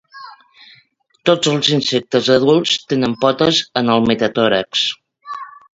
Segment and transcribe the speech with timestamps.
[1.29, 4.93] Tots els insectes adults tenen potes en el metatòrax.